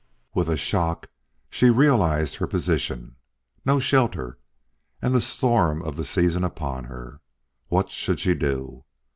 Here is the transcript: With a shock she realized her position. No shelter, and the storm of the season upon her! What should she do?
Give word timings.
With 0.33 0.49
a 0.49 0.57
shock 0.57 1.11
she 1.51 1.69
realized 1.69 2.37
her 2.37 2.47
position. 2.47 3.17
No 3.63 3.79
shelter, 3.79 4.39
and 4.99 5.13
the 5.13 5.21
storm 5.21 5.83
of 5.83 5.95
the 5.95 6.03
season 6.03 6.43
upon 6.43 6.85
her! 6.85 7.21
What 7.67 7.91
should 7.91 8.19
she 8.19 8.33
do? 8.33 8.83